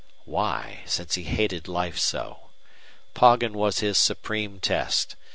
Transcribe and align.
Why, 0.25 0.79
since 0.87 1.13
he 1.13 1.21
hated 1.25 1.67
life 1.67 1.99
so? 1.99 2.49
Poggin 3.13 3.53
was 3.53 3.81
his 3.81 3.99
supreme 3.99 4.59
test. 4.59 5.15